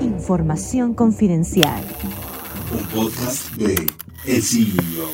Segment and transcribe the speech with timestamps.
[0.00, 1.82] Información confidencial.
[2.72, 3.86] Un podcast de
[4.26, 5.08] El CEO.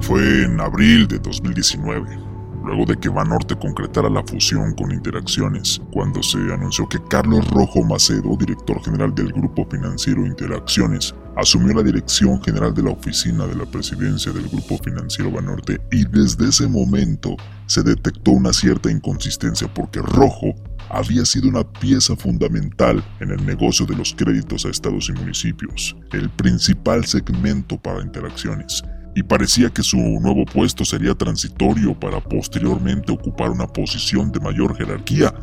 [0.00, 2.39] Fue en abril de 2019
[2.70, 7.82] luego de que Banorte concretara la fusión con Interacciones, cuando se anunció que Carlos Rojo
[7.82, 13.56] Macedo, director general del Grupo Financiero Interacciones, asumió la dirección general de la oficina de
[13.56, 17.34] la presidencia del Grupo Financiero Banorte y desde ese momento
[17.66, 20.54] se detectó una cierta inconsistencia porque Rojo
[20.90, 25.96] había sido una pieza fundamental en el negocio de los créditos a estados y municipios,
[26.12, 28.84] el principal segmento para interacciones,
[29.14, 34.76] y parecía que su nuevo puesto sería transitorio para posteriormente ocupar una posición de mayor
[34.76, 35.34] jerarquía,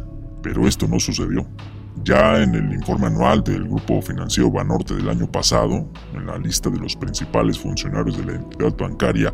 [0.41, 1.45] pero esto no sucedió.
[2.03, 6.69] Ya en el informe anual del Grupo Financiero Banorte del año pasado, en la lista
[6.69, 9.33] de los principales funcionarios de la entidad bancaria,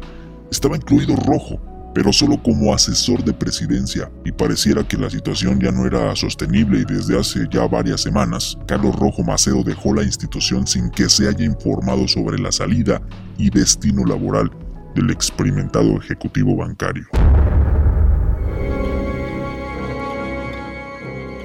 [0.49, 1.59] estaba incluido Rojo,
[1.93, 6.79] pero solo como asesor de presidencia, y pareciera que la situación ya no era sostenible
[6.79, 11.27] y desde hace ya varias semanas, Carlos Rojo Macedo dejó la institución sin que se
[11.27, 13.01] haya informado sobre la salida
[13.37, 14.51] y destino laboral
[14.95, 17.05] del experimentado ejecutivo bancario.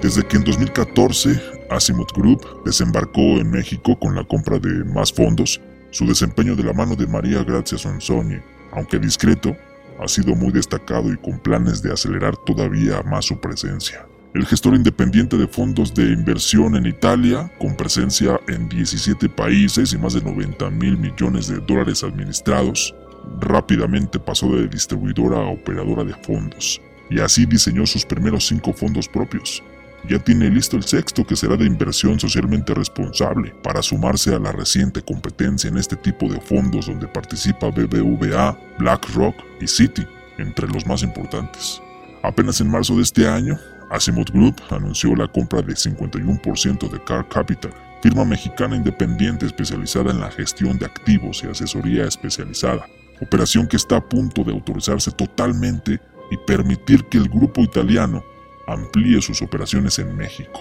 [0.03, 5.61] Desde que en 2014 Asimov Group desembarcó en México con la compra de más fondos,
[5.91, 8.37] su desempeño de la mano de María Grazia Sonsoni,
[8.73, 9.57] aunque discreto,
[10.01, 14.07] ha sido muy destacado y con planes de acelerar todavía más su presencia.
[14.35, 19.99] El gestor independiente de fondos de inversión en Italia, con presencia en 17 países y
[19.99, 22.95] más de 90 mil millones de dólares administrados,
[23.41, 29.09] rápidamente pasó de distribuidora a operadora de fondos, y así diseñó sus primeros cinco fondos
[29.09, 29.63] propios,
[30.09, 34.53] ya tiene listo el sexto que será de inversión socialmente responsable para sumarse a la
[34.53, 40.07] reciente competencia en este tipo de fondos donde participa BBVA, BlackRock y Citi,
[40.39, 41.83] entre los más importantes.
[42.23, 43.59] Apenas en marzo de este año,
[43.91, 47.73] Asimov Group anunció la compra de 51% de Car Capital,
[48.03, 52.87] firma mexicana independiente especializada en la gestión de activos y asesoría especializada,
[53.21, 56.01] operación que está a punto de autorizarse totalmente
[56.31, 58.23] y permitir que el grupo italiano
[58.69, 60.61] amplíe sus operaciones en México.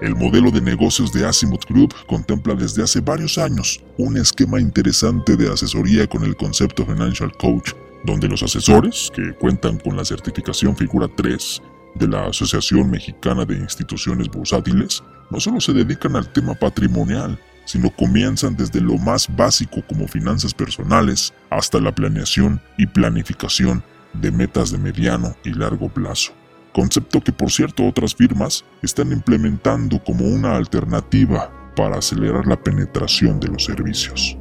[0.00, 5.36] El modelo de negocios de Asimov Group contempla desde hace varios años un esquema interesante
[5.36, 7.72] de asesoría con el concepto Financial Coach,
[8.04, 11.62] donde los asesores, que cuentan con la certificación Figura 3
[11.94, 17.88] de la Asociación Mexicana de Instituciones Bursátiles, no solo se dedican al tema patrimonial, sino
[17.90, 24.70] comienzan desde lo más básico como finanzas personales hasta la planeación y planificación de metas
[24.70, 26.32] de mediano y largo plazo
[26.74, 33.40] concepto que por cierto otras firmas están implementando como una alternativa para acelerar la penetración
[33.40, 34.36] de los servicios.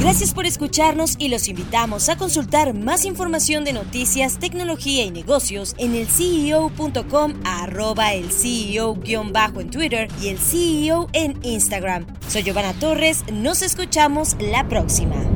[0.00, 5.74] Gracias por escucharnos y los invitamos a consultar más información de noticias, tecnología y negocios
[5.76, 12.06] en el CEO.com, arroba el CEO-bajo en Twitter y el CEO en Instagram.
[12.28, 15.27] Soy Giovanna Torres, nos escuchamos la próxima.